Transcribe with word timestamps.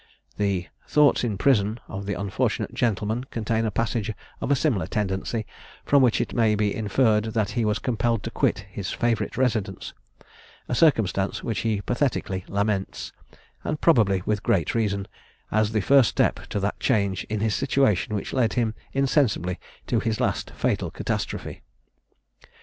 The 0.37 0.67
"Thoughts 0.87 1.23
in 1.23 1.37
Prison" 1.37 1.79
of 1.87 2.07
the 2.07 2.15
unfortunate 2.15 2.73
gentleman 2.73 3.25
contain 3.25 3.65
a 3.65 3.69
passage 3.69 4.11
of 4.41 4.49
a 4.49 4.55
similar 4.55 4.87
tendency, 4.87 5.45
from 5.85 6.01
which 6.01 6.19
it 6.19 6.33
may 6.33 6.55
be 6.55 6.73
inferred 6.73 7.25
that 7.35 7.51
he 7.51 7.63
was 7.65 7.77
compelled 7.77 8.23
to 8.23 8.31
quit 8.31 8.55
this 8.75 8.87
his 8.89 8.89
favourite 8.91 9.37
residence; 9.37 9.93
a 10.67 10.73
circumstance 10.73 11.43
which 11.43 11.59
he 11.59 11.81
pathetically 11.81 12.43
laments, 12.47 13.11
and 13.63 13.79
probably 13.79 14.23
with 14.25 14.41
great 14.41 14.73
reason, 14.73 15.07
as 15.51 15.71
the 15.71 15.81
first 15.81 16.09
step 16.09 16.47
to 16.47 16.59
that 16.59 16.79
change 16.79 17.23
in 17.25 17.39
his 17.39 17.53
situation 17.53 18.15
which 18.15 18.33
led 18.33 18.53
him 18.53 18.73
insensibly 18.93 19.59
to 19.85 19.99
his 19.99 20.19
last 20.19 20.49
fatal 20.55 20.89
catastrophe. 20.89 21.61